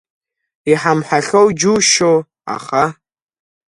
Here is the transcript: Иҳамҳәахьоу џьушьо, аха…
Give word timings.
Иҳамҳәахьоу 0.71 1.47
џьушьо, 1.59 2.13
аха… 2.55 2.83